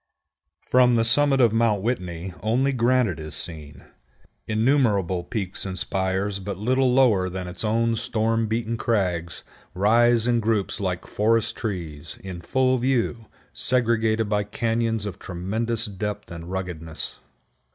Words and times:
From 0.65 0.95
the 0.95 1.03
summit 1.05 1.39
of 1.39 1.53
Mount 1.53 1.83
Whitney 1.83 2.33
only 2.41 2.73
granite 2.73 3.19
is 3.19 3.35
seen. 3.35 3.83
Innumerable 4.47 5.23
peaks 5.23 5.63
and 5.63 5.77
spires 5.77 6.39
but 6.39 6.57
little 6.57 6.91
lower 6.91 7.29
than 7.29 7.47
its 7.47 7.63
own 7.63 7.95
storm 7.95 8.47
beaten 8.47 8.77
crags 8.77 9.43
rise 9.75 10.25
in 10.25 10.39
groups 10.39 10.79
like 10.79 11.05
forest 11.05 11.55
trees, 11.55 12.17
in 12.23 12.41
full 12.41 12.79
view, 12.79 13.27
segregated 13.53 14.27
by 14.27 14.43
cañons 14.43 15.05
of 15.05 15.19
tremendous 15.19 15.85
depth 15.85 16.31
and 16.31 16.49
ruggedness. 16.49 17.19